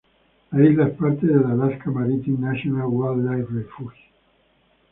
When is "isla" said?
0.67-0.87